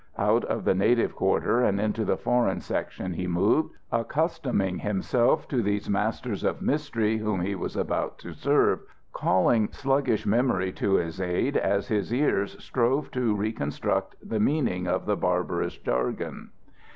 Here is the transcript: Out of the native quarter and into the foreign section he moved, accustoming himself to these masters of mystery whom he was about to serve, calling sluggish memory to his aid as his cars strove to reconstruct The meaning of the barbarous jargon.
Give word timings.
Out 0.17 0.43
of 0.45 0.63
the 0.65 0.73
native 0.73 1.15
quarter 1.15 1.61
and 1.63 1.79
into 1.79 2.03
the 2.03 2.17
foreign 2.17 2.59
section 2.59 3.13
he 3.13 3.27
moved, 3.27 3.75
accustoming 3.91 4.79
himself 4.79 5.47
to 5.49 5.61
these 5.61 5.91
masters 5.91 6.43
of 6.43 6.59
mystery 6.59 7.17
whom 7.19 7.41
he 7.41 7.53
was 7.53 7.77
about 7.77 8.17
to 8.17 8.33
serve, 8.33 8.79
calling 9.13 9.71
sluggish 9.71 10.25
memory 10.25 10.71
to 10.71 10.95
his 10.95 11.21
aid 11.21 11.55
as 11.55 11.87
his 11.89 12.09
cars 12.11 12.57
strove 12.63 13.11
to 13.11 13.35
reconstruct 13.35 14.15
The 14.27 14.39
meaning 14.39 14.87
of 14.87 15.05
the 15.05 15.15
barbarous 15.15 15.77
jargon. 15.77 16.49